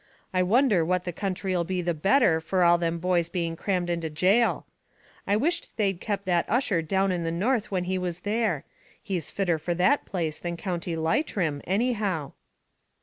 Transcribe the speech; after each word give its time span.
I 0.33 0.41
wonder 0.41 0.83
what 0.83 1.03
the 1.03 1.13
counthry 1.13 1.55
'll 1.55 1.63
be 1.63 1.83
the 1.83 1.93
better 1.93 2.41
for 2.41 2.63
all 2.63 2.79
them 2.79 2.97
boys 2.97 3.29
being 3.29 3.55
crammed 3.55 3.87
into 3.87 4.09
gaol. 4.09 4.65
I 5.27 5.35
wish 5.37 5.59
they'd 5.61 6.01
kept 6.01 6.25
that 6.25 6.49
Ussher 6.49 6.81
down 6.81 7.11
in 7.11 7.23
the 7.23 7.31
north 7.31 7.69
when 7.69 7.83
he 7.83 7.99
was 7.99 8.21
there; 8.21 8.65
he's 8.99 9.29
fitter 9.29 9.59
for 9.59 9.75
that 9.75 10.05
place 10.05 10.39
than 10.39 10.57
County 10.57 10.95
Leitrim, 10.95 11.61
any 11.67 11.93
how." 11.93 12.33